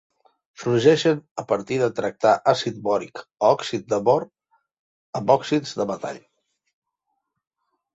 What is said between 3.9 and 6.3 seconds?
de bor amb òxids de metall.